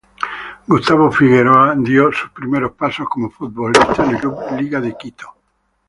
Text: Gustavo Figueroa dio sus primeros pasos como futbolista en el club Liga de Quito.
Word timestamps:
Gustavo 0.71 1.11
Figueroa 1.11 1.75
dio 1.77 2.11
sus 2.11 2.31
primeros 2.31 2.71
pasos 2.71 3.07
como 3.07 3.29
futbolista 3.29 4.03
en 4.03 4.15
el 4.15 4.17
club 4.19 4.35
Liga 4.57 4.81
de 4.81 4.97
Quito. 4.97 5.35